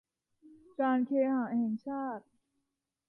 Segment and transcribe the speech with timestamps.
[0.81, 2.25] การเคหะแห่งชาติ